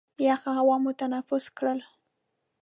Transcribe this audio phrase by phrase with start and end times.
[0.27, 1.79] یخه هوا مو تنفس کړل.